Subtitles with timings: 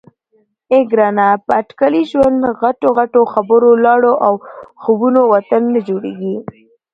[0.73, 1.27] _اه ګرانه!
[1.45, 4.33] په اټکلي ژوند، غټو غټو خبرو، لاړو او
[4.81, 6.35] خوبونو وطن نه جوړېږي.